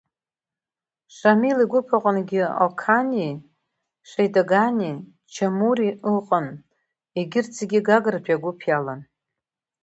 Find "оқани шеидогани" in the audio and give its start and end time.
2.65-4.93